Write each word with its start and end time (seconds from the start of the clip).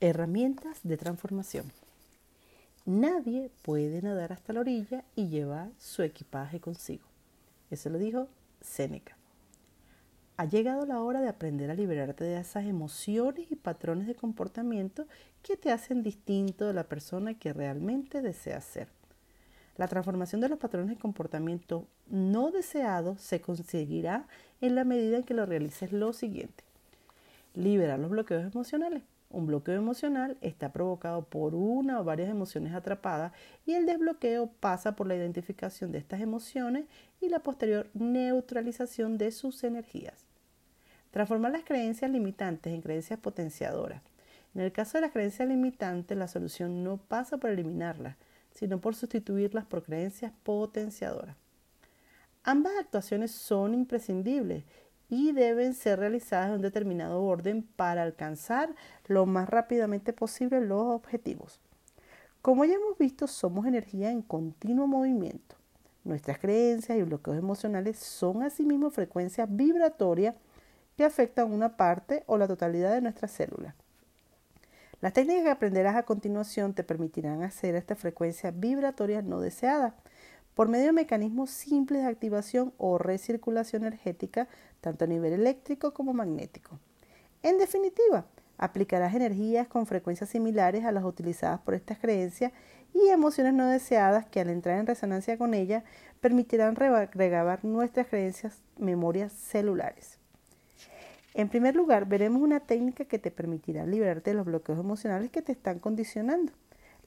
Herramientas 0.00 0.78
de 0.84 0.96
transformación. 0.96 1.72
Nadie 2.86 3.50
puede 3.62 4.00
nadar 4.00 4.32
hasta 4.32 4.52
la 4.52 4.60
orilla 4.60 5.02
y 5.16 5.26
llevar 5.26 5.70
su 5.76 6.04
equipaje 6.04 6.60
consigo. 6.60 7.02
Eso 7.68 7.90
lo 7.90 7.98
dijo 7.98 8.28
Séneca. 8.60 9.16
Ha 10.36 10.44
llegado 10.44 10.86
la 10.86 11.02
hora 11.02 11.20
de 11.20 11.28
aprender 11.28 11.68
a 11.68 11.74
liberarte 11.74 12.22
de 12.22 12.38
esas 12.38 12.64
emociones 12.66 13.50
y 13.50 13.56
patrones 13.56 14.06
de 14.06 14.14
comportamiento 14.14 15.04
que 15.42 15.56
te 15.56 15.72
hacen 15.72 16.04
distinto 16.04 16.64
de 16.68 16.74
la 16.74 16.84
persona 16.84 17.34
que 17.34 17.52
realmente 17.52 18.22
deseas 18.22 18.62
ser. 18.62 18.86
La 19.76 19.88
transformación 19.88 20.40
de 20.40 20.48
los 20.48 20.60
patrones 20.60 20.90
de 20.90 20.96
comportamiento 20.96 21.88
no 22.06 22.52
deseados 22.52 23.20
se 23.20 23.40
conseguirá 23.40 24.28
en 24.60 24.76
la 24.76 24.84
medida 24.84 25.16
en 25.16 25.24
que 25.24 25.34
lo 25.34 25.44
realices 25.44 25.90
lo 25.90 26.12
siguiente. 26.12 26.62
Liberar 27.54 27.98
los 27.98 28.10
bloqueos 28.10 28.44
emocionales. 28.44 29.02
Un 29.30 29.46
bloqueo 29.46 29.74
emocional 29.74 30.38
está 30.40 30.72
provocado 30.72 31.24
por 31.24 31.54
una 31.54 32.00
o 32.00 32.04
varias 32.04 32.30
emociones 32.30 32.72
atrapadas 32.72 33.32
y 33.66 33.74
el 33.74 33.84
desbloqueo 33.84 34.50
pasa 34.60 34.96
por 34.96 35.06
la 35.06 35.16
identificación 35.16 35.92
de 35.92 35.98
estas 35.98 36.22
emociones 36.22 36.86
y 37.20 37.28
la 37.28 37.40
posterior 37.40 37.90
neutralización 37.92 39.18
de 39.18 39.30
sus 39.30 39.64
energías. 39.64 40.24
Transformar 41.10 41.52
las 41.52 41.64
creencias 41.64 42.10
limitantes 42.10 42.72
en 42.72 42.80
creencias 42.80 43.18
potenciadoras. 43.18 44.02
En 44.54 44.62
el 44.62 44.72
caso 44.72 44.96
de 44.96 45.02
las 45.02 45.12
creencias 45.12 45.46
limitantes, 45.46 46.16
la 46.16 46.28
solución 46.28 46.82
no 46.82 46.96
pasa 46.96 47.36
por 47.36 47.50
eliminarlas, 47.50 48.16
sino 48.54 48.80
por 48.80 48.94
sustituirlas 48.94 49.66
por 49.66 49.82
creencias 49.82 50.32
potenciadoras. 50.42 51.36
Ambas 52.44 52.72
actuaciones 52.80 53.30
son 53.30 53.74
imprescindibles 53.74 54.64
y 55.08 55.32
deben 55.32 55.74
ser 55.74 55.98
realizadas 55.98 56.48
en 56.48 56.56
un 56.56 56.62
determinado 56.62 57.22
orden 57.22 57.62
para 57.62 58.02
alcanzar 58.02 58.74
lo 59.06 59.26
más 59.26 59.48
rápidamente 59.48 60.12
posible 60.12 60.60
los 60.60 60.82
objetivos. 60.82 61.60
Como 62.42 62.64
ya 62.64 62.74
hemos 62.74 62.96
visto, 62.98 63.26
somos 63.26 63.66
energía 63.66 64.10
en 64.10 64.22
continuo 64.22 64.86
movimiento. 64.86 65.56
Nuestras 66.04 66.38
creencias 66.38 66.98
y 66.98 67.02
bloqueos 67.02 67.36
emocionales 67.36 67.98
son 67.98 68.42
asimismo 68.42 68.90
frecuencias 68.90 69.48
vibratorias 69.50 70.34
que 70.96 71.04
afectan 71.04 71.52
una 71.52 71.76
parte 71.76 72.24
o 72.26 72.38
la 72.38 72.48
totalidad 72.48 72.92
de 72.92 73.00
nuestras 73.00 73.30
células. 73.30 73.74
Las 75.00 75.12
técnicas 75.12 75.44
que 75.44 75.50
aprenderás 75.50 75.96
a 75.96 76.02
continuación 76.02 76.74
te 76.74 76.82
permitirán 76.82 77.42
hacer 77.42 77.76
esta 77.76 77.94
frecuencia 77.94 78.50
vibratoria 78.50 79.22
no 79.22 79.40
deseada 79.40 79.94
por 80.58 80.66
medio 80.66 80.86
de 80.86 80.92
mecanismos 80.92 81.50
simples 81.50 82.02
de 82.02 82.08
activación 82.08 82.74
o 82.78 82.98
recirculación 82.98 83.84
energética, 83.84 84.48
tanto 84.80 85.04
a 85.04 85.06
nivel 85.06 85.32
eléctrico 85.32 85.94
como 85.94 86.12
magnético. 86.12 86.80
En 87.44 87.58
definitiva, 87.58 88.26
aplicarás 88.56 89.14
energías 89.14 89.68
con 89.68 89.86
frecuencias 89.86 90.30
similares 90.30 90.84
a 90.84 90.90
las 90.90 91.04
utilizadas 91.04 91.60
por 91.60 91.74
estas 91.74 92.00
creencias 92.00 92.50
y 92.92 93.08
emociones 93.08 93.54
no 93.54 93.68
deseadas 93.68 94.26
que 94.26 94.40
al 94.40 94.50
entrar 94.50 94.80
en 94.80 94.88
resonancia 94.88 95.38
con 95.38 95.54
ellas 95.54 95.84
permitirán 96.20 96.74
regrabar 96.74 97.64
nuestras 97.64 98.08
creencias 98.08 98.60
memorias 98.78 99.32
celulares. 99.32 100.18
En 101.34 101.48
primer 101.48 101.76
lugar, 101.76 102.08
veremos 102.08 102.42
una 102.42 102.58
técnica 102.58 103.04
que 103.04 103.20
te 103.20 103.30
permitirá 103.30 103.86
liberarte 103.86 104.30
de 104.30 104.36
los 104.36 104.46
bloqueos 104.46 104.80
emocionales 104.80 105.30
que 105.30 105.40
te 105.40 105.52
están 105.52 105.78
condicionando. 105.78 106.52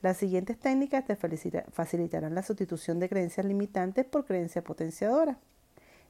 Las 0.02 0.18
siguientes 0.18 0.58
técnicas 0.58 1.06
te 1.06 1.16
facilitarán 1.16 2.34
la 2.34 2.42
sustitución 2.42 3.00
de 3.00 3.08
creencias 3.08 3.46
limitantes 3.46 4.04
por 4.06 4.26
creencias 4.26 4.64
potenciadoras. 4.64 5.38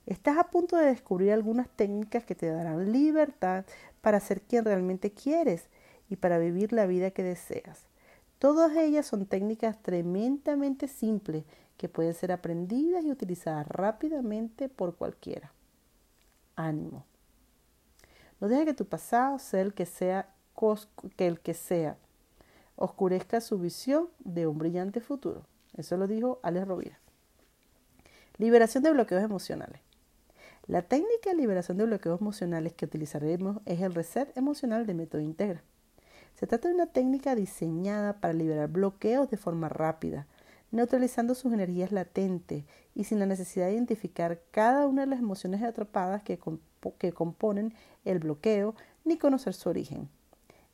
Estás 0.05 0.37
a 0.37 0.45
punto 0.45 0.77
de 0.77 0.85
descubrir 0.85 1.31
algunas 1.33 1.69
técnicas 1.69 2.23
que 2.23 2.33
te 2.33 2.47
darán 2.47 2.91
libertad 2.91 3.65
para 4.01 4.19
ser 4.19 4.41
quien 4.41 4.65
realmente 4.65 5.11
quieres 5.11 5.67
y 6.09 6.15
para 6.15 6.39
vivir 6.39 6.71
la 6.73 6.85
vida 6.85 7.11
que 7.11 7.23
deseas. 7.23 7.85
Todas 8.39 8.75
ellas 8.75 9.05
son 9.05 9.25
técnicas 9.25 9.81
tremendamente 9.83 10.87
simples 10.87 11.43
que 11.77 11.89
pueden 11.89 12.13
ser 12.13 12.31
aprendidas 12.31 13.03
y 13.03 13.11
utilizadas 13.11 13.67
rápidamente 13.67 14.69
por 14.69 14.95
cualquiera. 14.95 15.51
Ánimo. 16.55 17.05
No 18.39 18.47
dejes 18.47 18.65
que 18.65 18.73
tu 18.73 18.85
pasado 18.85 19.37
sea 19.37 19.61
el 19.61 19.73
que 19.73 19.85
sea 19.85 20.33
que 21.17 21.27
el 21.27 21.39
que 21.39 21.53
sea 21.53 21.97
oscurezca 22.75 23.41
su 23.41 23.59
visión 23.59 24.09
de 24.19 24.47
un 24.47 24.57
brillante 24.57 25.01
futuro. 25.01 25.45
Eso 25.75 25.97
lo 25.97 26.07
dijo 26.07 26.39
Alex 26.43 26.67
Rovira. 26.67 26.99
Liberación 28.37 28.83
de 28.83 28.91
bloqueos 28.91 29.23
emocionales. 29.23 29.81
La 30.67 30.83
técnica 30.83 31.31
de 31.31 31.35
liberación 31.35 31.77
de 31.77 31.85
bloqueos 31.85 32.21
emocionales 32.21 32.73
que 32.73 32.85
utilizaremos 32.85 33.57
es 33.65 33.81
el 33.81 33.93
reset 33.93 34.35
emocional 34.37 34.85
de 34.85 34.93
método 34.93 35.21
Integra. 35.21 35.63
Se 36.35 36.47
trata 36.47 36.69
de 36.69 36.75
una 36.75 36.87
técnica 36.87 37.35
diseñada 37.35 38.19
para 38.19 38.33
liberar 38.33 38.69
bloqueos 38.69 39.29
de 39.29 39.37
forma 39.37 39.69
rápida, 39.69 40.27
neutralizando 40.71 41.35
sus 41.35 41.51
energías 41.53 41.91
latentes 41.91 42.63
y 42.95 43.03
sin 43.03 43.19
la 43.19 43.25
necesidad 43.25 43.67
de 43.67 43.73
identificar 43.73 44.41
cada 44.51 44.87
una 44.87 45.01
de 45.01 45.07
las 45.07 45.19
emociones 45.19 45.61
atrapadas 45.61 46.23
que, 46.23 46.39
que 46.97 47.11
componen 47.11 47.73
el 48.05 48.19
bloqueo 48.19 48.75
ni 49.03 49.17
conocer 49.17 49.53
su 49.53 49.69
origen. 49.69 50.09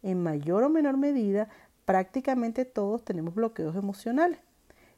En 0.04 0.22
mayor 0.22 0.64
o 0.64 0.70
menor 0.70 0.98
medida, 0.98 1.50
prácticamente 1.88 2.66
todos 2.66 3.06
tenemos 3.06 3.34
bloqueos 3.34 3.74
emocionales. 3.78 4.40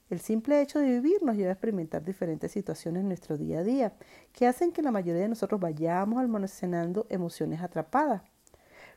El 0.10 0.20
simple 0.22 0.60
hecho 0.60 0.80
de 0.80 0.88
vivir 0.88 1.22
nos 1.22 1.36
lleva 1.36 1.50
a 1.50 1.54
experimentar 1.54 2.04
diferentes 2.04 2.52
situaciones 2.52 3.02
en 3.02 3.10
nuestro 3.10 3.38
día 3.38 3.60
a 3.60 3.64
día, 3.64 3.94
que 4.34 4.48
hacen 4.48 4.72
que 4.72 4.82
la 4.82 4.90
mayoría 4.90 5.22
de 5.22 5.30
nosotros 5.30 5.62
vayamos 5.62 6.18
almacenando 6.20 7.06
emociones 7.12 7.62
atrapadas. 7.62 8.24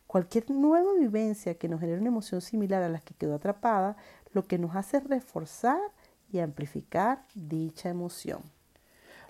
Cualquier 0.07 0.51
nueva 0.51 0.95
vivencia 0.95 1.59
que 1.59 1.69
nos 1.69 1.81
genere 1.81 2.01
una 2.01 2.09
emoción 2.09 2.41
similar 2.41 2.83
a 2.83 2.89
la 2.89 3.01
que 3.01 3.13
quedó 3.13 3.35
atrapada, 3.35 3.99
lo 4.33 4.47
que 4.47 4.57
nos 4.57 4.75
hace 4.75 4.97
es 4.97 5.05
reforzar 5.05 5.79
y 6.31 6.39
amplificar 6.39 7.27
dicha 7.35 7.91
emoción. 7.91 8.41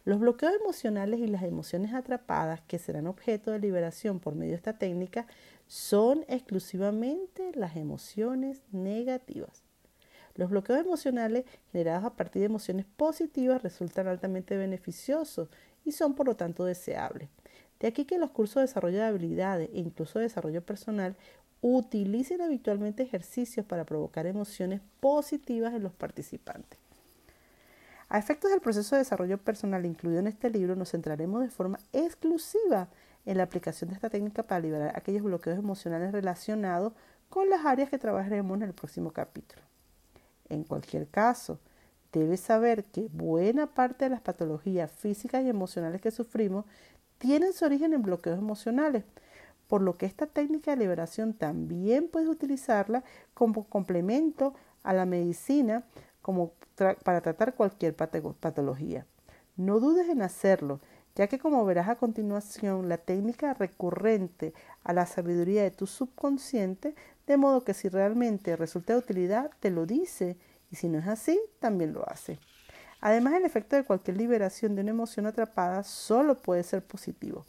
Los 0.05 0.19
bloqueos 0.19 0.53
emocionales 0.61 1.21
y 1.21 1.29
las 1.29 1.45
emociones 1.45 1.95
atrapadas 1.95 2.61
que 2.63 2.81
serán 2.81 3.07
objeto 3.07 3.53
de 3.53 3.61
liberación 3.61 4.19
por 4.19 4.35
medio 4.35 4.51
de 4.51 4.57
esta 4.57 4.77
técnica 4.77 5.27
son 5.69 6.25
exclusivamente 6.27 7.53
las 7.55 7.77
emociones 7.77 8.63
negativas. 8.73 9.63
Los 10.35 10.51
bloqueos 10.51 10.81
emocionales 10.81 11.45
generados 11.71 12.05
a 12.05 12.17
partir 12.17 12.41
de 12.41 12.47
emociones 12.47 12.85
positivas 12.97 13.63
resultan 13.63 14.09
altamente 14.09 14.57
beneficiosos 14.57 15.49
y 15.85 15.93
son 15.93 16.15
por 16.15 16.27
lo 16.27 16.35
tanto 16.35 16.65
deseables. 16.65 17.29
De 17.79 17.87
aquí 17.87 18.05
que 18.05 18.19
los 18.19 18.31
cursos 18.31 18.57
de 18.57 18.63
desarrollo 18.63 18.99
de 18.99 19.05
habilidades 19.05 19.71
e 19.73 19.79
incluso 19.79 20.19
de 20.19 20.25
desarrollo 20.25 20.67
personal 20.67 21.17
utilicen 21.61 22.41
habitualmente 22.41 23.05
ejercicios 23.05 23.65
para 23.65 23.85
provocar 23.85 24.27
emociones 24.27 24.81
positivas 24.99 25.75
en 25.75 25.85
los 25.85 25.93
participantes. 25.93 26.82
A 28.13 28.19
efectos 28.19 28.51
del 28.51 28.61
proceso 28.61 28.95
de 28.95 28.99
desarrollo 28.99 29.39
personal 29.39 29.87
incluido 29.87 30.21
en 30.21 30.27
este 30.27 30.51
libro, 30.51 30.77
nos 30.77 30.91
centraremos 30.91 31.41
de 31.41 31.49
forma 31.49 31.79
exclusiva 31.95 32.89
en 33.25 33.39
la 33.39 33.45
aplicación 33.45 33.89
de 33.89 33.95
esta 33.95 34.11
técnica 34.11 34.43
para 34.43 34.61
liberar 34.61 34.93
aquellos 34.95 35.23
bloqueos 35.23 35.59
emocionales 35.59 36.13
relacionados 36.13 36.93
con 37.31 37.49
las 37.49 37.65
áreas 37.65 37.89
que 37.89 37.97
trabajaremos 37.97 38.55
en 38.59 38.65
el 38.65 38.75
próximo 38.75 39.13
capítulo. 39.13 39.63
En 40.51 40.63
cualquier 40.65 41.09
caso, 41.09 41.59
debes 42.13 42.41
saber 42.41 42.85
que 42.85 43.09
buena 43.11 43.69
parte 43.69 44.05
de 44.05 44.11
las 44.11 44.21
patologías 44.21 44.93
físicas 44.93 45.43
y 45.43 45.49
emocionales 45.49 46.03
que 46.03 46.11
sufrimos 46.11 46.67
tienen 47.17 47.55
su 47.55 47.65
origen 47.65 47.95
en 47.95 48.03
bloqueos 48.03 48.39
emocionales, 48.39 49.05
por 49.69 49.81
lo 49.81 49.95
que 49.95 50.05
esta 50.05 50.27
técnica 50.27 50.73
de 50.73 50.77
liberación 50.77 51.33
también 51.33 52.09
puedes 52.09 52.29
utilizarla 52.29 53.05
como 53.33 53.65
complemento 53.65 54.53
a 54.83 54.93
la 54.93 55.07
medicina 55.07 55.85
como 56.23 56.53
para 57.05 57.21
tratar 57.21 57.55
cualquier 57.55 57.95
patología. 57.95 59.07
No 59.57 59.81
dudes 59.81 60.09
en 60.09 60.23
hacerlo, 60.23 60.81
ya 61.15 61.27
que 61.27 61.39
como 61.39 61.65
verás 61.67 61.89
a 61.89 61.97
continuación, 61.97 62.89
la 62.89 62.97
técnica 62.97 63.53
recurrente 63.53 64.55
a 64.83 64.93
la 64.93 65.05
sabiduría 65.05 65.63
de 65.63 65.71
tu 65.71 65.87
subconsciente, 65.87 66.95
de 67.27 67.37
modo 67.37 67.65
que 67.65 67.75
si 67.75 67.89
realmente 67.89 68.57
resulta 68.57 68.95
de 68.95 69.01
utilidad, 69.01 69.51
te 69.61 69.71
lo 69.71 69.85
dice, 69.85 70.39
y 70.71 70.77
si 70.77 70.89
no 70.89 70.99
es 70.99 71.07
así, 71.07 71.39
también 71.61 71.93
lo 71.93 72.09
hace. 72.09 72.39
Además, 73.01 73.35
el 73.35 73.45
efecto 73.45 73.77
de 73.77 73.85
cualquier 73.85 74.17
liberación 74.17 74.75
de 74.75 74.83
una 74.83 74.91
emoción 74.91 75.27
atrapada 75.27 75.83
solo 75.83 76.37
puede 76.37 76.63
ser 76.63 76.83
positivo. 76.83 77.45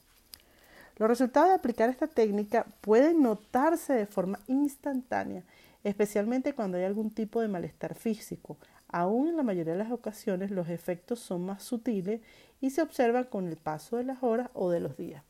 Los 0.97 1.09
resultados 1.09 1.49
de 1.49 1.55
aplicar 1.55 1.89
esta 1.89 2.07
técnica 2.07 2.65
pueden 2.81 3.23
notarse 3.23 3.93
de 3.93 4.05
forma 4.05 4.39
instantánea, 4.47 5.43
especialmente 5.83 6.53
cuando 6.53 6.77
hay 6.77 6.83
algún 6.83 7.11
tipo 7.11 7.39
de 7.41 7.47
malestar 7.47 7.95
físico, 7.95 8.57
Aún 8.93 9.27
en 9.27 9.37
la 9.37 9.41
mayoría 9.41 9.73
de 9.73 9.79
las 9.79 9.91
ocasiones 9.91 10.51
los 10.51 10.69
efectos 10.69 11.19
son 11.19 11.43
más 11.43 11.63
sutiles 11.63 12.21
y 12.61 12.69
se 12.69 12.83
observan 12.83 13.23
con 13.23 13.47
el 13.47 13.57
paso 13.57 13.97
de 13.97 14.03
las 14.03 14.21
horas 14.21 14.51
o 14.53 14.69
de 14.69 14.79
los 14.79 14.95
días. 14.97 15.23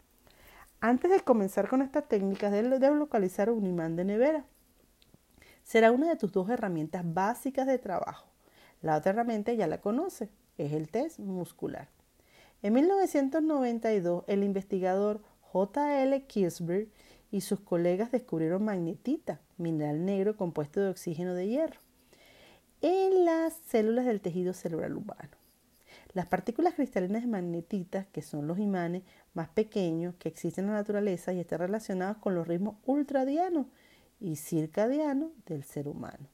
Antes 0.81 1.09
de 1.09 1.21
comenzar 1.21 1.69
con 1.69 1.81
esta 1.81 2.01
técnica, 2.01 2.49
debes 2.49 2.91
localizar 2.91 3.49
un 3.49 3.65
imán 3.65 3.95
de 3.95 4.03
nevera. 4.03 4.43
Será 5.63 5.93
una 5.93 6.09
de 6.09 6.17
tus 6.17 6.33
dos 6.33 6.49
herramientas 6.49 7.05
básicas 7.05 7.65
de 7.65 7.77
trabajo. 7.77 8.27
La 8.81 8.97
otra 8.97 9.13
herramienta 9.13 9.53
ya 9.53 9.65
la 9.65 9.79
conoce, 9.79 10.29
es 10.57 10.73
el 10.73 10.89
test 10.89 11.19
muscular. 11.19 11.87
En 12.63 12.73
1992, 12.73 14.25
el 14.27 14.43
investigador 14.43 15.21
J.L. 15.39 16.21
Kirsberg 16.25 16.89
y 17.31 17.39
sus 17.39 17.61
colegas 17.61 18.11
descubrieron 18.11 18.65
magnetita, 18.65 19.39
mineral 19.57 20.03
negro 20.03 20.35
compuesto 20.35 20.81
de 20.81 20.89
oxígeno 20.89 21.33
de 21.33 21.47
hierro, 21.47 21.79
en 22.83 23.23
las 23.23 23.53
células 23.65 24.05
del 24.05 24.19
tejido 24.19 24.53
cerebral 24.53 24.97
humano. 24.97 25.37
Las 26.13 26.27
partículas 26.27 26.73
cristalinas 26.75 27.21
de 27.21 27.29
magnetita, 27.29 28.03
que 28.11 28.21
son 28.21 28.45
los 28.45 28.59
imanes 28.59 29.03
más 29.33 29.47
pequeños 29.47 30.15
que 30.15 30.27
existen 30.27 30.65
en 30.65 30.71
la 30.71 30.77
naturaleza 30.77 31.31
y 31.31 31.39
están 31.39 31.59
relacionados 31.59 32.17
con 32.17 32.35
los 32.35 32.45
ritmos 32.45 32.75
ultradianos 32.85 33.67
y 34.19 34.35
circadianos 34.35 35.31
del 35.45 35.63
ser 35.63 35.87
humano. 35.87 36.27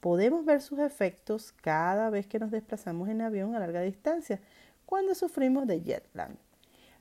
Podemos 0.00 0.46
ver 0.46 0.62
sus 0.62 0.78
efectos 0.78 1.52
cada 1.52 2.08
vez 2.08 2.26
que 2.26 2.38
nos 2.38 2.50
desplazamos 2.50 3.10
en 3.10 3.20
avión 3.20 3.54
a 3.54 3.60
larga 3.60 3.82
distancia, 3.82 4.40
cuando 4.86 5.14
sufrimos 5.14 5.66
de 5.66 5.82
jet 5.82 6.08
lag. 6.14 6.30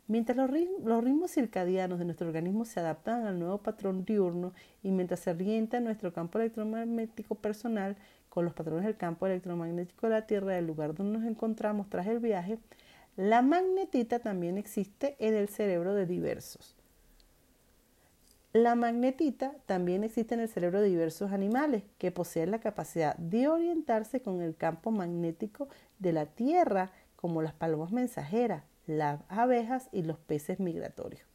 Mientras 0.07 0.37
los, 0.37 0.51
ritmos, 0.51 1.31
circadianos 1.31 1.97
de 1.97 2.05
nuestro 2.05 2.27
organismo 2.27 2.65
se 2.65 2.79
adaptan 2.79 3.25
al 3.25 3.39
nuevo 3.39 3.57
patrón 3.57 4.05
diurno 4.05 4.53
y 4.83 4.91
mientras 4.91 5.21
se 5.21 5.31
orienta 5.31 5.79
nuestro 5.79 6.13
campo 6.13 6.37
electromagnético 6.37 7.33
personal 7.33 7.97
con 8.35 8.43
los 8.43 8.53
patrones 8.53 8.83
del 8.83 8.97
campo 8.97 9.25
electromagnético 9.25 10.07
de 10.07 10.13
la 10.13 10.27
Tierra 10.27 10.51
del 10.51 10.67
lugar 10.67 10.93
donde 10.93 11.19
nos 11.19 11.25
encontramos 11.25 11.89
tras 11.89 12.05
el 12.07 12.19
viaje, 12.19 12.59
la 13.15 13.41
magnetita 13.41 14.19
también 14.19 14.57
existe 14.57 15.15
en 15.19 15.35
el 15.35 15.47
cerebro 15.47 15.93
de 15.93 16.05
diversos. 16.05 16.75
La 18.51 18.75
magnetita 18.75 19.53
también 19.65 20.03
existe 20.03 20.35
en 20.35 20.41
el 20.41 20.49
cerebro 20.49 20.81
de 20.81 20.89
diversos 20.89 21.31
animales 21.31 21.83
que 21.97 22.11
poseen 22.11 22.51
la 22.51 22.59
capacidad 22.59 23.15
de 23.15 23.47
orientarse 23.47 24.21
con 24.21 24.41
el 24.41 24.57
campo 24.57 24.91
magnético 24.91 25.69
de 25.99 26.11
la 26.11 26.25
Tierra, 26.25 26.91
como 27.15 27.41
las 27.41 27.53
palomas 27.53 27.93
mensajeras, 27.93 28.65
las 28.85 29.21
abejas 29.29 29.87
y 29.93 30.03
los 30.03 30.19
peces 30.19 30.59
migratorios. 30.59 31.34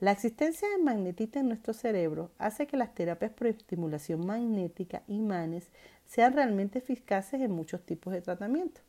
La 0.00 0.12
existencia 0.12 0.68
de 0.68 0.78
magnetita 0.78 1.40
en 1.40 1.48
nuestro 1.48 1.74
cerebro 1.74 2.30
hace 2.38 2.68
que 2.68 2.76
las 2.76 2.94
terapias 2.94 3.32
por 3.32 3.48
estimulación 3.48 4.24
magnética, 4.24 5.02
imanes, 5.08 5.70
sean 6.06 6.34
realmente 6.34 6.78
eficaces 6.78 7.40
en 7.40 7.50
muchos 7.50 7.84
tipos 7.84 8.12
de 8.12 8.20
tratamiento. 8.20 8.80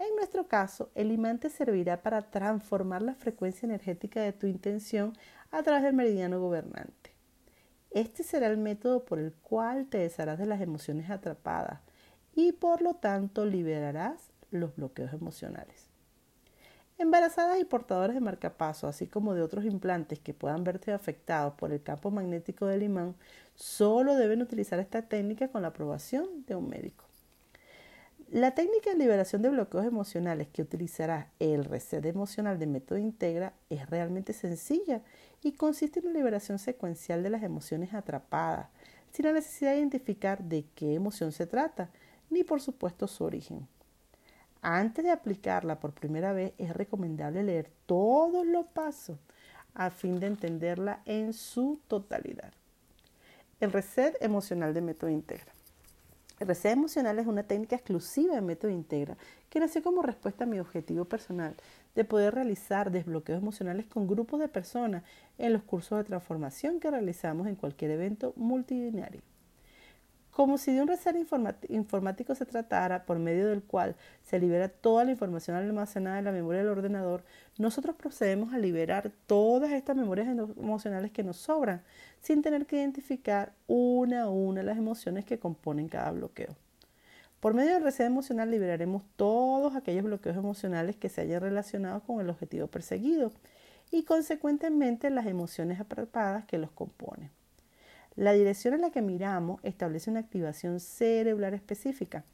En 0.00 0.16
nuestro 0.16 0.48
caso, 0.48 0.90
el 0.96 1.12
imán 1.12 1.38
te 1.38 1.48
servirá 1.48 2.02
para 2.02 2.22
transformar 2.22 3.02
la 3.02 3.14
frecuencia 3.14 3.66
energética 3.66 4.20
de 4.20 4.32
tu 4.32 4.48
intención 4.48 5.12
a 5.52 5.62
través 5.62 5.84
del 5.84 5.94
meridiano 5.94 6.40
gobernante. 6.40 7.12
Este 7.92 8.24
será 8.24 8.48
el 8.48 8.58
método 8.58 9.04
por 9.04 9.20
el 9.20 9.32
cual 9.32 9.86
te 9.86 9.98
desharás 9.98 10.40
de 10.40 10.46
las 10.46 10.60
emociones 10.60 11.08
atrapadas 11.08 11.82
y 12.34 12.50
por 12.50 12.82
lo 12.82 12.94
tanto 12.94 13.46
liberarás 13.46 14.32
los 14.50 14.74
bloqueos 14.74 15.12
emocionales. 15.12 15.91
Embarazadas 17.02 17.58
y 17.58 17.64
portadoras 17.64 18.14
de 18.14 18.20
marcapaso, 18.20 18.86
así 18.86 19.08
como 19.08 19.34
de 19.34 19.42
otros 19.42 19.64
implantes 19.64 20.20
que 20.20 20.34
puedan 20.34 20.62
verte 20.62 20.92
afectados 20.92 21.52
por 21.54 21.72
el 21.72 21.82
campo 21.82 22.12
magnético 22.12 22.66
del 22.66 22.84
imán, 22.84 23.16
solo 23.56 24.14
deben 24.14 24.40
utilizar 24.40 24.78
esta 24.78 25.02
técnica 25.02 25.48
con 25.48 25.62
la 25.62 25.68
aprobación 25.68 26.44
de 26.46 26.54
un 26.54 26.68
médico. 26.68 27.04
La 28.30 28.54
técnica 28.54 28.90
de 28.90 28.98
liberación 28.98 29.42
de 29.42 29.48
bloqueos 29.48 29.84
emocionales 29.84 30.46
que 30.46 30.62
utilizará 30.62 31.26
el 31.40 31.64
reset 31.64 32.06
emocional 32.06 32.60
de 32.60 32.68
método 32.68 33.00
Integra 33.00 33.52
es 33.68 33.90
realmente 33.90 34.32
sencilla 34.32 35.02
y 35.42 35.54
consiste 35.54 35.98
en 35.98 36.06
una 36.06 36.14
liberación 36.14 36.60
secuencial 36.60 37.24
de 37.24 37.30
las 37.30 37.42
emociones 37.42 37.94
atrapadas, 37.94 38.68
sin 39.10 39.24
la 39.24 39.32
necesidad 39.32 39.72
de 39.72 39.78
identificar 39.78 40.44
de 40.44 40.66
qué 40.76 40.94
emoción 40.94 41.32
se 41.32 41.48
trata, 41.48 41.90
ni 42.30 42.44
por 42.44 42.60
supuesto 42.60 43.08
su 43.08 43.24
origen. 43.24 43.66
Antes 44.64 45.04
de 45.04 45.10
aplicarla 45.10 45.80
por 45.80 45.92
primera 45.92 46.32
vez 46.32 46.52
es 46.56 46.72
recomendable 46.72 47.42
leer 47.42 47.72
todos 47.84 48.46
los 48.46 48.64
pasos 48.66 49.18
a 49.74 49.90
fin 49.90 50.20
de 50.20 50.28
entenderla 50.28 51.02
en 51.04 51.32
su 51.32 51.80
totalidad. 51.88 52.52
El 53.58 53.72
reset 53.72 54.16
emocional 54.20 54.72
de 54.72 54.80
método 54.80 55.10
Integra. 55.10 55.52
El 56.38 56.46
reset 56.46 56.74
emocional 56.74 57.18
es 57.18 57.26
una 57.26 57.42
técnica 57.42 57.74
exclusiva 57.74 58.36
de 58.36 58.40
método 58.40 58.70
Integra 58.70 59.16
que 59.50 59.58
nació 59.58 59.82
como 59.82 60.00
respuesta 60.00 60.44
a 60.44 60.46
mi 60.46 60.60
objetivo 60.60 61.06
personal 61.06 61.56
de 61.96 62.04
poder 62.04 62.32
realizar 62.32 62.92
desbloqueos 62.92 63.42
emocionales 63.42 63.86
con 63.86 64.06
grupos 64.06 64.38
de 64.38 64.46
personas 64.46 65.02
en 65.38 65.54
los 65.54 65.64
cursos 65.64 65.98
de 65.98 66.04
transformación 66.04 66.78
que 66.78 66.90
realizamos 66.90 67.48
en 67.48 67.56
cualquier 67.56 67.90
evento 67.90 68.32
multidinario 68.36 69.22
como 70.32 70.56
si 70.56 70.72
de 70.72 70.80
un 70.80 70.88
reset 70.88 71.14
informático 71.68 72.34
se 72.34 72.46
tratara, 72.46 73.04
por 73.04 73.18
medio 73.18 73.48
del 73.48 73.62
cual 73.62 73.96
se 74.22 74.40
libera 74.40 74.70
toda 74.70 75.04
la 75.04 75.10
información 75.10 75.58
almacenada 75.58 76.18
en 76.18 76.24
la 76.24 76.32
memoria 76.32 76.62
del 76.62 76.70
ordenador, 76.70 77.22
nosotros 77.58 77.96
procedemos 77.96 78.54
a 78.54 78.58
liberar 78.58 79.12
todas 79.26 79.72
estas 79.72 79.94
memorias 79.94 80.26
emocionales 80.26 81.10
que 81.10 81.22
nos 81.22 81.36
sobran, 81.36 81.82
sin 82.22 82.40
tener 82.40 82.64
que 82.64 82.76
identificar 82.76 83.52
una 83.66 84.22
a 84.22 84.30
una 84.30 84.62
las 84.62 84.78
emociones 84.78 85.26
que 85.26 85.38
componen 85.38 85.88
cada 85.88 86.10
bloqueo. 86.12 86.56
Por 87.40 87.52
medio 87.52 87.74
del 87.74 87.82
reset 87.82 88.06
emocional 88.06 88.50
liberaremos 88.50 89.02
todos 89.16 89.76
aquellos 89.76 90.04
bloqueos 90.04 90.38
emocionales 90.38 90.96
que 90.96 91.10
se 91.10 91.20
hayan 91.20 91.42
relacionado 91.42 92.00
con 92.04 92.20
el 92.20 92.30
objetivo 92.30 92.68
perseguido 92.68 93.32
y 93.90 94.04
consecuentemente 94.04 95.10
las 95.10 95.26
emociones 95.26 95.78
atrapadas 95.78 96.46
que 96.46 96.56
los 96.56 96.70
componen. 96.70 97.30
La 98.14 98.32
dirección 98.32 98.74
en 98.74 98.82
la 98.82 98.90
que 98.90 99.00
miramos 99.00 99.60
establece 99.62 100.10
una 100.10 100.20
activación 100.20 100.80
cerebral 100.80 101.54
específica, 101.54 102.24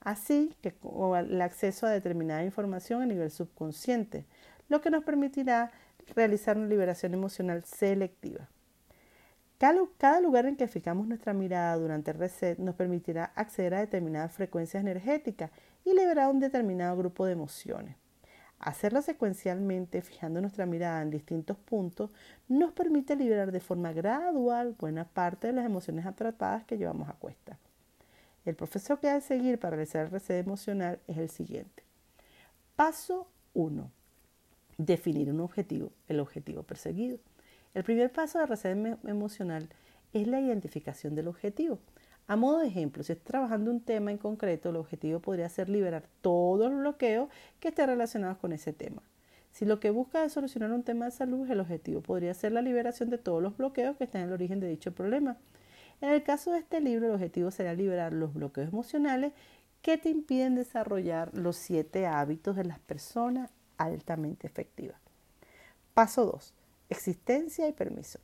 así 0.00 0.54
que 0.60 0.74
el 1.18 1.40
acceso 1.40 1.86
a 1.86 1.90
determinada 1.90 2.44
información 2.44 3.02
a 3.02 3.06
nivel 3.06 3.30
subconsciente, 3.30 4.26
lo 4.68 4.80
que 4.80 4.90
nos 4.90 5.04
permitirá 5.04 5.72
realizar 6.14 6.58
una 6.58 6.66
liberación 6.66 7.14
emocional 7.14 7.64
selectiva. 7.64 8.48
Cada 9.58 10.20
lugar 10.20 10.44
en 10.44 10.56
que 10.56 10.68
fijamos 10.68 11.06
nuestra 11.06 11.32
mirada 11.32 11.76
durante 11.76 12.10
el 12.10 12.18
reset 12.18 12.58
nos 12.58 12.74
permitirá 12.74 13.32
acceder 13.34 13.74
a 13.74 13.80
determinadas 13.80 14.32
frecuencias 14.32 14.82
energéticas 14.82 15.50
y 15.82 15.94
liberar 15.94 16.30
un 16.30 16.40
determinado 16.40 16.94
grupo 16.98 17.24
de 17.24 17.32
emociones. 17.32 17.96
Hacerlo 18.58 19.02
secuencialmente, 19.02 20.00
fijando 20.00 20.40
nuestra 20.40 20.66
mirada 20.66 21.02
en 21.02 21.10
distintos 21.10 21.58
puntos, 21.58 22.10
nos 22.48 22.72
permite 22.72 23.14
liberar 23.14 23.52
de 23.52 23.60
forma 23.60 23.92
gradual 23.92 24.74
buena 24.78 25.04
parte 25.04 25.48
de 25.48 25.52
las 25.52 25.66
emociones 25.66 26.06
atrapadas 26.06 26.64
que 26.64 26.78
llevamos 26.78 27.08
a 27.08 27.12
cuesta. 27.14 27.58
El 28.46 28.54
proceso 28.54 28.98
que 28.98 29.08
hay 29.08 29.20
que 29.20 29.26
seguir 29.26 29.58
para 29.58 29.76
realizar 29.76 30.06
el 30.06 30.10
reset 30.10 30.44
emocional 30.44 31.00
es 31.06 31.18
el 31.18 31.28
siguiente. 31.28 31.82
Paso 32.76 33.28
1. 33.54 33.90
Definir 34.78 35.30
un 35.30 35.40
objetivo, 35.40 35.90
el 36.08 36.20
objetivo 36.20 36.62
perseguido. 36.62 37.18
El 37.74 37.84
primer 37.84 38.10
paso 38.10 38.38
de 38.38 38.46
reset 38.46 38.76
emocional 39.06 39.68
es 40.12 40.26
la 40.26 40.40
identificación 40.40 41.14
del 41.14 41.28
objetivo. 41.28 41.78
A 42.28 42.34
modo 42.34 42.58
de 42.58 42.66
ejemplo, 42.66 43.04
si 43.04 43.12
estás 43.12 43.26
trabajando 43.26 43.70
un 43.70 43.80
tema 43.80 44.10
en 44.10 44.18
concreto, 44.18 44.70
el 44.70 44.76
objetivo 44.76 45.20
podría 45.20 45.48
ser 45.48 45.68
liberar 45.68 46.08
todos 46.22 46.70
los 46.70 46.80
bloqueos 46.80 47.28
que 47.60 47.68
estén 47.68 47.86
relacionados 47.86 48.38
con 48.38 48.52
ese 48.52 48.72
tema. 48.72 49.02
Si 49.52 49.64
lo 49.64 49.78
que 49.78 49.90
busca 49.90 50.24
es 50.24 50.32
solucionar 50.32 50.72
un 50.72 50.82
tema 50.82 51.04
de 51.04 51.12
salud, 51.12 51.48
el 51.48 51.60
objetivo 51.60 52.00
podría 52.00 52.34
ser 52.34 52.52
la 52.52 52.62
liberación 52.62 53.10
de 53.10 53.18
todos 53.18 53.42
los 53.42 53.56
bloqueos 53.56 53.96
que 53.96 54.04
están 54.04 54.22
en 54.22 54.28
el 54.28 54.34
origen 54.34 54.58
de 54.58 54.68
dicho 54.68 54.92
problema. 54.92 55.36
En 56.00 56.10
el 56.10 56.24
caso 56.24 56.50
de 56.50 56.58
este 56.58 56.80
libro, 56.80 57.06
el 57.06 57.12
objetivo 57.14 57.50
será 57.50 57.74
liberar 57.74 58.12
los 58.12 58.34
bloqueos 58.34 58.68
emocionales 58.68 59.32
que 59.80 59.96
te 59.96 60.10
impiden 60.10 60.56
desarrollar 60.56 61.30
los 61.32 61.56
siete 61.56 62.06
hábitos 62.06 62.56
de 62.56 62.64
las 62.64 62.80
personas 62.80 63.50
altamente 63.78 64.48
efectivas. 64.48 65.00
Paso 65.94 66.26
2. 66.26 66.52
Existencia 66.90 67.68
y 67.68 67.72
permiso. 67.72 68.18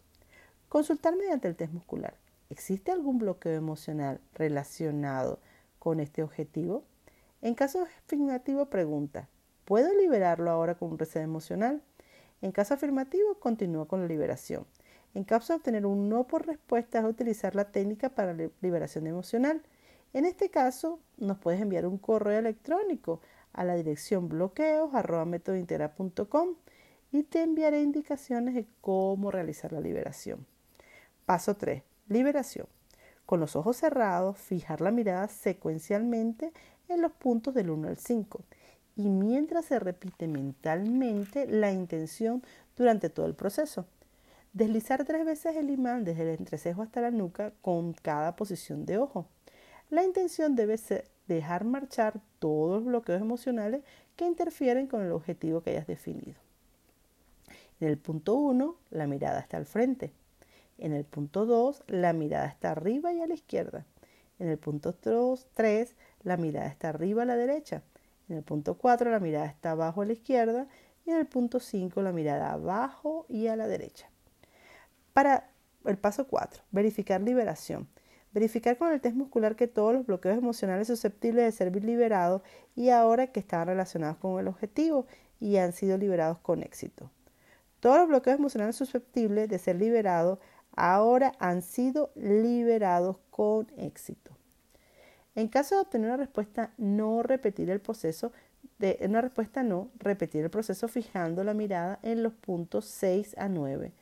Consultar 0.69 1.17
mediante 1.17 1.49
el 1.49 1.55
test 1.55 1.73
muscular. 1.73 2.15
¿Existe 2.53 2.93
algún 2.93 3.17
bloqueo 3.17 3.55
emocional 3.55 4.21
relacionado 4.35 5.41
con 5.79 6.01
este 6.01 6.23
objetivo? 6.23 6.85
En 7.41 7.55
caso 7.55 7.81
afirmativo, 7.81 8.67
pregunta, 8.67 9.31
¿puedo 9.65 9.95
liberarlo 9.95 10.51
ahora 10.51 10.75
con 10.75 10.91
un 10.91 10.99
reset 10.99 11.23
emocional? 11.23 11.81
En 12.43 12.53
caso 12.53 12.75
afirmativo, 12.75 13.39
continúa 13.39 13.89
con 13.89 14.03
la 14.03 14.07
liberación. 14.07 14.67
En 15.15 15.25
caso 15.25 15.55
de 15.55 15.57
obtener 15.57 15.87
un 15.87 16.11
no 16.11 16.27
por 16.27 16.47
respuesta, 16.47 16.99
es 16.99 17.07
utilizar 17.07 17.55
la 17.55 17.73
técnica 17.73 18.11
para 18.11 18.37
liberación 18.61 19.07
emocional. 19.07 19.63
En 20.13 20.27
este 20.27 20.51
caso, 20.51 21.01
nos 21.17 21.39
puedes 21.39 21.63
enviar 21.63 21.87
un 21.87 21.97
correo 21.97 22.39
electrónico 22.39 23.23
a 23.55 23.65
la 23.65 23.77
dirección 23.77 24.29
bloqueos.com 24.29 26.49
y 27.13 27.23
te 27.23 27.45
enviaré 27.45 27.81
indicaciones 27.81 28.55
de 28.55 28.67
cómo 28.83 29.31
realizar 29.31 29.73
la 29.73 29.81
liberación. 29.81 30.47
Paso 31.25 31.57
3. 31.57 31.83
Liberación. 32.13 32.67
Con 33.27 33.41
los 33.41 33.57
ojos 33.57 33.79
cerrados, 33.79 34.37
fijar 34.39 34.81
la 34.81 34.91
mirada 34.91 35.29
secuencialmente 35.29 36.53
en 36.89 37.01
los 37.01 37.13
puntos 37.13 37.55
del 37.55 37.71
1 37.71 37.89
al 37.89 37.97
5 37.97 38.45
y 38.97 39.09
mientras 39.09 39.65
se 39.65 39.79
repite 39.79 40.29
mentalmente 40.29 41.47
la 41.47 41.73
intención 41.73 42.43
durante 42.77 43.09
todo 43.09 43.27
el 43.27 43.35
proceso. 43.35 43.87
Deslizar 44.53 45.05
tres 45.07 45.25
veces 45.25 45.57
el 45.57 45.71
imán 45.71 46.05
desde 46.05 46.25
el 46.25 46.39
entrecejo 46.39 46.83
hasta 46.83 47.01
la 47.01 47.11
nuca 47.11 47.53
con 47.63 47.95
cada 47.95 48.37
posición 48.37 48.85
de 48.85 48.99
ojo. 48.99 49.27
La 49.89 50.05
intención 50.05 50.55
debe 50.55 50.77
ser 50.77 51.09
dejar 51.27 51.65
marchar 51.65 52.21
todos 52.39 52.83
los 52.83 52.85
bloqueos 52.85 53.23
emocionales 53.23 53.83
que 54.17 54.27
interfieren 54.27 54.87
con 54.87 55.01
el 55.01 55.13
objetivo 55.13 55.63
que 55.63 55.71
hayas 55.71 55.87
definido. 55.87 56.39
En 57.81 57.89
el 57.89 57.97
punto 57.97 58.35
1, 58.35 58.77
la 58.91 59.07
mirada 59.07 59.41
está 59.41 59.57
al 59.57 59.67
frente. 59.67 60.13
En 60.83 60.93
el 60.93 61.05
punto 61.05 61.47
2, 61.47 61.85
la 61.87 62.13
mirada 62.13 62.49
está 62.49 62.73
arriba 62.73 63.13
y 63.13 63.21
a 63.21 63.29
la 63.29 63.35
izquierda. 63.35 63.87
En 64.41 64.49
el 64.49 64.59
punto 64.59 64.93
3, 64.93 65.95
la 66.25 66.37
mirada 66.37 66.67
está 66.67 66.89
arriba 66.89 67.23
a 67.23 67.25
la 67.25 67.37
derecha. 67.37 67.85
En 68.29 68.39
el 68.39 68.43
punto 68.43 68.77
4, 68.77 69.09
la 69.13 69.21
mirada 69.21 69.47
está 69.47 69.71
abajo 69.71 70.03
a 70.03 70.07
la 70.07 70.13
izquierda. 70.13 70.67
Y 71.07 71.11
en 71.11 71.19
el 71.19 71.27
punto 71.27 71.61
5, 71.61 72.03
la 72.03 72.11
mirada 72.11 72.51
abajo 72.51 73.27
y 73.29 73.47
a 73.47 73.55
la 73.55 73.69
derecha. 73.69 74.11
Para 75.13 75.51
el 75.85 75.99
paso 75.99 76.27
4, 76.27 76.65
verificar 76.73 77.21
liberación. 77.21 77.87
Verificar 78.33 78.77
con 78.77 78.93
el 78.93 79.01
test 79.01 79.15
muscular 79.15 79.55
que 79.55 79.69
todos 79.69 79.95
los 79.95 80.05
bloqueos 80.05 80.37
emocionales 80.37 80.89
susceptibles 80.89 81.45
de 81.45 81.53
ser 81.53 81.77
liberados 81.85 82.43
y 82.75 82.89
ahora 82.89 83.29
que 83.29 83.39
están 83.39 83.69
relacionados 83.69 84.17
con 84.17 84.41
el 84.41 84.49
objetivo 84.49 85.07
y 85.39 85.59
han 85.59 85.75
sido 85.75 85.97
liberados 85.97 86.39
con 86.39 86.65
éxito. 86.65 87.09
Todos 87.79 87.99
los 87.99 88.09
bloqueos 88.09 88.39
emocionales 88.39 88.75
susceptibles 88.75 89.49
de 89.49 89.61
ser 89.61 89.77
liberados 89.77 90.41
ahora 90.77 91.33
han 91.39 91.63
sido 91.63 92.11
liberados 92.15 93.19
con 93.31 93.67
éxito. 93.77 94.37
En 95.35 95.49
caso 95.49 95.77
de 95.77 95.81
obtener 95.83 96.09
una 96.09 96.17
respuesta 96.17 96.73
no, 96.77 97.23
repetir 97.23 97.71
el 97.71 97.81
proceso 97.81 98.33
de 98.79 98.99
una 99.03 99.21
respuesta 99.21 99.63
no, 99.63 99.91
repetir 99.99 100.43
el 100.43 100.51
proceso 100.51 100.89
fijando 100.89 101.45
la 101.45 101.55
mirada 101.55 101.99
en 102.03 102.23
los 102.23 102.33
puntos 102.35 102.87
6 102.87 103.37
a 103.39 103.49
9 103.49 103.93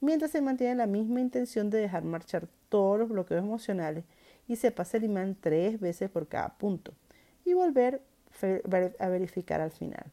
mientras 0.00 0.30
se 0.30 0.42
mantiene 0.42 0.74
la 0.74 0.86
misma 0.86 1.20
intención 1.20 1.70
de 1.70 1.78
dejar 1.78 2.04
marchar 2.04 2.48
todos 2.68 2.98
los 2.98 3.08
bloqueos 3.08 3.42
emocionales 3.42 4.04
y 4.48 4.56
se 4.56 4.70
pasa 4.70 4.96
el 4.96 5.04
imán 5.04 5.36
tres 5.40 5.78
veces 5.78 6.10
por 6.10 6.26
cada 6.26 6.56
punto 6.56 6.92
y 7.44 7.52
volver 7.52 8.02
a 8.98 9.08
verificar 9.08 9.60
al 9.60 9.70
final. 9.70 10.04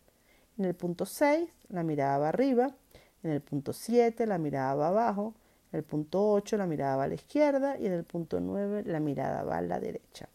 En 0.57 0.65
el 0.65 0.75
punto 0.75 1.05
6 1.05 1.49
la 1.69 1.83
mirada 1.83 2.17
va 2.17 2.29
arriba, 2.29 2.75
en 3.23 3.31
el 3.31 3.41
punto 3.41 3.73
7 3.73 4.25
la 4.25 4.37
mirada 4.37 4.75
va 4.75 4.87
abajo, 4.89 5.33
el 5.71 5.83
punto 5.83 6.31
8 6.31 6.57
la 6.57 6.65
mirada 6.65 6.95
va 6.95 7.03
a 7.03 7.07
la 7.07 7.15
izquierda 7.15 7.77
y 7.77 7.85
en 7.85 7.93
el 7.93 8.03
punto 8.03 8.39
9 8.39 8.83
la 8.85 8.99
mirada 8.99 9.43
va 9.43 9.57
a 9.57 9.61
la 9.61 9.79
derecha. 9.79 10.29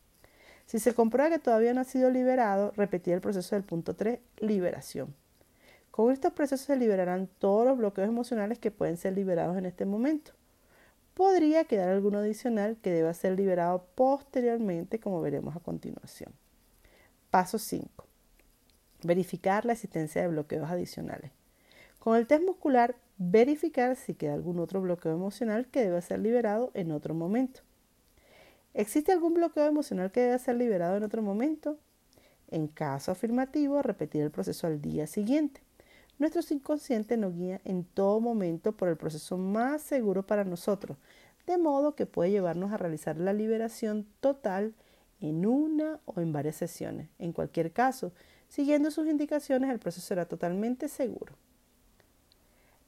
Si 0.67 0.79
se 0.79 0.95
comprueba 0.95 1.31
que 1.31 1.39
todavía 1.39 1.75
no 1.75 1.81
ha 1.81 1.85
sido 1.85 2.11
liberado, 2.11 2.73
repetir 2.77 3.15
el 3.15 3.21
proceso 3.21 3.55
del 3.57 3.65
punto 3.65 3.95
3, 3.95 4.21
liberación. 4.39 5.15
Con 5.91 6.11
estos 6.11 6.33
procesos 6.33 6.67
se 6.67 6.77
liberarán 6.77 7.29
todos 7.39 7.67
los 7.67 7.77
bloqueos 7.77 8.09
emocionales 8.09 8.59
que 8.59 8.71
pueden 8.71 8.97
ser 8.97 9.12
liberados 9.12 9.59
en 9.59 9.67
este 9.67 9.85
momento. 9.85 10.33
Podría 11.15 11.65
quedar 11.65 11.91
alguno 11.91 12.19
adicional 12.19 12.79
que 12.81 12.91
deba 12.91 13.12
ser 13.12 13.37
liberado 13.37 13.85
posteriormente, 13.95 14.99
como 14.99 15.21
veremos 15.21 15.55
a 15.55 15.61
continuación. 15.61 16.33
Paso 17.31 17.59
5. 17.59 18.07
Verificar 19.03 19.67
la 19.67 19.75
existencia 19.75 20.23
de 20.23 20.29
bloqueos 20.29 20.71
adicionales. 20.71 21.33
Con 22.02 22.16
el 22.16 22.26
test 22.26 22.42
muscular, 22.44 22.97
verificar 23.16 23.94
si 23.94 24.14
queda 24.14 24.35
algún 24.35 24.59
otro 24.59 24.80
bloqueo 24.80 25.12
emocional 25.12 25.68
que 25.68 25.85
deba 25.85 26.00
ser 26.00 26.18
liberado 26.18 26.73
en 26.75 26.90
otro 26.90 27.14
momento. 27.14 27.61
¿Existe 28.75 29.12
algún 29.12 29.35
bloqueo 29.35 29.66
emocional 29.66 30.11
que 30.11 30.23
deba 30.23 30.38
ser 30.38 30.56
liberado 30.56 30.97
en 30.97 31.04
otro 31.04 31.23
momento? 31.23 31.78
En 32.49 32.66
caso 32.66 33.12
afirmativo, 33.12 33.82
repetir 33.82 34.23
el 34.23 34.32
proceso 34.32 34.66
al 34.66 34.82
día 34.82 35.06
siguiente. 35.06 35.61
Nuestro 36.18 36.42
inconsciente 36.50 37.16
nos 37.16 37.37
guía 37.37 37.61
en 37.62 37.85
todo 37.85 38.18
momento 38.18 38.73
por 38.73 38.88
el 38.88 38.97
proceso 38.97 39.38
más 39.38 39.80
seguro 39.80 40.26
para 40.26 40.42
nosotros, 40.42 40.99
de 41.47 41.56
modo 41.56 41.94
que 41.94 42.06
puede 42.06 42.32
llevarnos 42.32 42.73
a 42.73 42.78
realizar 42.78 43.16
la 43.16 43.32
liberación 43.32 44.09
total 44.18 44.75
en 45.21 45.47
una 45.47 46.00
o 46.06 46.21
en 46.21 46.32
varias 46.32 46.56
sesiones. 46.56 47.11
En 47.21 47.32
cualquier 47.32 47.73
caso, 47.73 48.11
siguiendo 48.49 48.90
sus 48.90 49.06
indicaciones, 49.06 49.71
el 49.71 49.78
proceso 49.78 50.04
será 50.04 50.25
totalmente 50.26 50.88
seguro. 50.88 51.37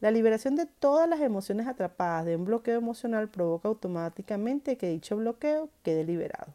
La 0.04 0.10
liberación 0.10 0.54
de 0.54 0.66
todas 0.66 1.08
las 1.08 1.22
emociones 1.22 1.66
atrapadas 1.66 2.26
de 2.26 2.36
un 2.36 2.44
bloqueo 2.44 2.76
emocional 2.76 3.30
provoca 3.30 3.68
automáticamente 3.68 4.76
que 4.76 4.90
dicho 4.90 5.16
bloqueo 5.16 5.70
quede 5.82 6.04
liberado. 6.04 6.52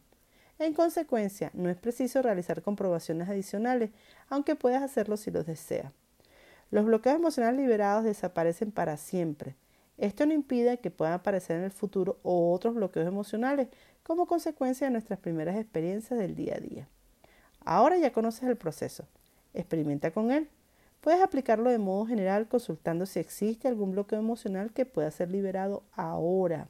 En 0.60 0.76
consecuencia, 0.76 1.50
no 1.56 1.68
es 1.68 1.76
preciso 1.76 2.22
realizar 2.22 2.62
comprobaciones 2.62 3.28
adicionales, 3.28 3.90
aunque 4.30 4.56
puedas 4.56 4.84
hacerlo 4.84 5.18
si 5.18 5.32
los 5.32 5.48
deseas. 5.48 5.92
Los 6.70 6.86
bloqueos 6.86 7.16
emocionales 7.16 7.60
liberados 7.60 8.04
desaparecen 8.04 8.72
para 8.72 8.98
siempre. 8.98 9.56
Esto 9.98 10.28
no 10.28 10.34
impide 10.34 10.78
que 10.78 10.92
puedan 10.92 11.16
aparecer 11.16 11.58
en 11.58 11.64
el 11.64 11.72
futuro 11.72 12.20
otros 12.22 12.76
bloqueos 12.76 13.08
emocionales 13.08 13.70
como 14.04 14.28
consecuencia 14.28 14.86
de 14.86 14.92
nuestras 14.92 15.18
primeras 15.18 15.56
experiencias 15.56 16.20
del 16.20 16.36
día 16.36 16.54
a 16.58 16.60
día. 16.60 16.88
Ahora 17.66 17.98
ya 17.98 18.14
conoces 18.14 18.44
el 18.44 18.58
proceso. 18.58 19.08
Experimenta 19.56 20.12
con 20.12 20.30
él. 20.30 20.50
Puedes 21.10 21.24
aplicarlo 21.24 21.72
de 21.72 21.80
modo 21.80 22.06
general 22.06 22.48
consultando 22.48 23.08
si 23.08 23.20
existe 23.20 23.68
algún 23.68 23.94
bloqueo 23.94 24.20
emocional 24.20 24.72
que 24.72 24.86
pueda 24.86 25.10
ser 25.10 25.32
liberado 25.32 25.82
ahora. 25.94 26.68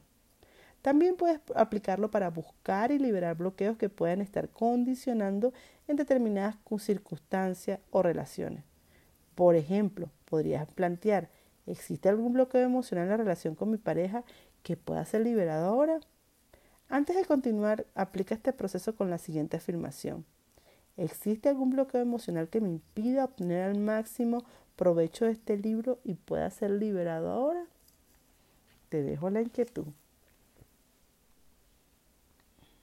También 0.80 1.16
puedes 1.16 1.40
aplicarlo 1.54 2.10
para 2.10 2.30
buscar 2.30 2.90
y 2.90 2.98
liberar 2.98 3.36
bloqueos 3.36 3.76
que 3.76 3.90
puedan 3.90 4.22
estar 4.22 4.48
condicionando 4.48 5.52
en 5.88 5.96
determinadas 5.96 6.56
circunstancias 6.78 7.80
o 7.90 8.02
relaciones. 8.02 8.64
Por 9.34 9.56
ejemplo, 9.56 10.08
podrías 10.24 10.72
plantear, 10.72 11.28
¿existe 11.66 12.08
algún 12.08 12.32
bloqueo 12.32 12.62
emocional 12.62 13.04
en 13.04 13.10
la 13.10 13.16
relación 13.18 13.54
con 13.54 13.70
mi 13.70 13.76
pareja 13.76 14.24
que 14.62 14.74
pueda 14.74 15.04
ser 15.04 15.20
liberado 15.20 15.66
ahora? 15.66 16.00
Antes 16.88 17.14
de 17.14 17.26
continuar, 17.26 17.84
aplica 17.94 18.34
este 18.34 18.54
proceso 18.54 18.96
con 18.96 19.10
la 19.10 19.18
siguiente 19.18 19.58
afirmación. 19.58 20.24
¿Existe 20.96 21.48
algún 21.48 21.70
bloqueo 21.70 22.00
emocional 22.00 22.48
que 22.48 22.60
me 22.60 22.68
impida 22.68 23.24
obtener 23.24 23.62
al 23.62 23.78
máximo 23.78 24.44
provecho 24.76 25.24
de 25.24 25.32
este 25.32 25.56
libro 25.56 25.98
y 26.04 26.14
pueda 26.14 26.50
ser 26.50 26.70
liberado 26.70 27.30
ahora? 27.30 27.64
Te 28.88 29.02
dejo 29.02 29.30
la 29.30 29.40
inquietud. 29.40 29.86